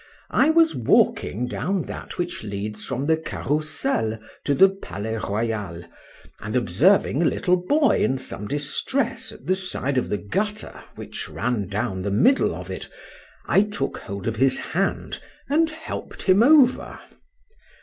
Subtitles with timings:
[0.31, 5.83] I was walking down that which leads from the Carousal to the Palais Royal,
[6.39, 11.29] and observing a little boy in some distress at the side of the gutter which
[11.29, 12.89] ran down the middle of it,
[13.45, 16.99] I took hold of his hand and help'd him over.